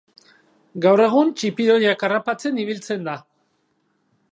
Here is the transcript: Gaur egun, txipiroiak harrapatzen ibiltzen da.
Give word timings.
Gaur 0.85 1.03
egun, 1.07 1.29
txipiroiak 1.41 2.07
harrapatzen 2.09 2.59
ibiltzen 2.65 3.09
da. 3.11 3.17